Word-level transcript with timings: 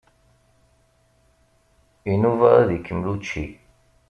Inuba 2.11 2.47
ad 2.61 2.69
ikemmel 2.77 3.07
učči. 3.13 3.45